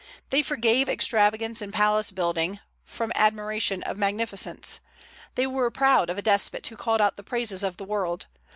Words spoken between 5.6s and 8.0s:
proud of a despot who called out the praises of the